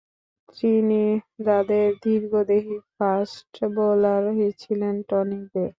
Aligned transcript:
ত্রিনিদাদের 0.49 1.87
দীর্ঘদেহী 2.03 2.75
fast 2.91 3.53
bowler 3.75 4.23
ছিলেন 4.61 4.95
Tony 5.09 5.39
grey. 5.45 5.65